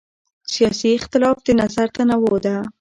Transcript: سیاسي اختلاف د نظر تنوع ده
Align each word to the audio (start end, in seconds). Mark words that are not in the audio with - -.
سیاسي 0.53 0.89
اختلاف 0.97 1.37
د 1.47 1.47
نظر 1.61 1.87
تنوع 1.95 2.37
ده 2.45 2.55